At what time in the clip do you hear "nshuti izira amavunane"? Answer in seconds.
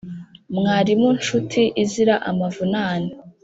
1.19-3.11